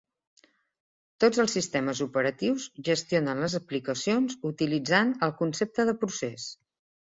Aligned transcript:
Tots 1.23 1.41
els 1.43 1.53
sistemes 1.57 2.01
operatius 2.07 2.65
gestionen 2.89 3.43
les 3.45 3.59
aplicacions 3.61 4.41
utilitzant 4.53 5.15
el 5.29 5.39
concepte 5.45 5.91
de 5.93 5.99
procés. 6.05 6.53